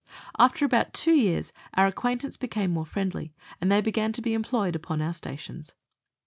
After 0.39 0.65
about 0.65 0.95
two 0.95 1.11
years 1.13 1.53
our 1.75 1.85
acquaintance 1.85 2.35
became 2.35 2.71
more 2.71 2.87
friendly, 2.87 3.35
and 3.61 3.71
they 3.71 3.81
began 3.81 4.11
to 4.13 4.21
be 4.23 4.33
employed 4.33 4.75
upon 4.75 4.99
our 4.99 5.13
stations. 5.13 5.73